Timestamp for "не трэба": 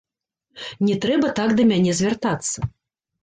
0.87-1.29